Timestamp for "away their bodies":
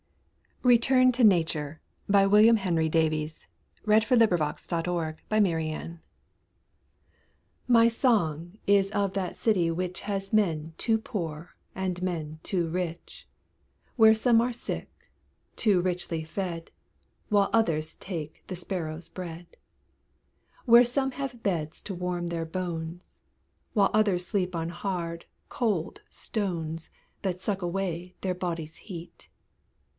27.63-28.77